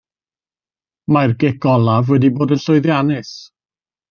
Mae'r 1.15 1.35
gic 1.43 1.67
olaf 1.75 2.09
wedi 2.15 2.33
bod 2.41 2.55
yn 2.57 2.63
llwyddiannus. 2.65 3.37